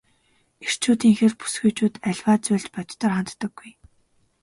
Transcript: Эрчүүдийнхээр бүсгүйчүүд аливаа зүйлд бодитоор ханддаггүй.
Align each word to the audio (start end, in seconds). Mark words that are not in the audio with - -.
Эрчүүдийнхээр 0.65 1.33
бүсгүйчүүд 1.37 1.93
аливаа 2.09 2.37
зүйлд 2.45 2.67
бодитоор 2.75 3.11
ханддаггүй. 3.15 3.71